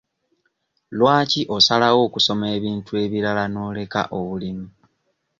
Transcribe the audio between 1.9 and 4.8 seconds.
okusoma ebintu ebirala n'oleka obulimi?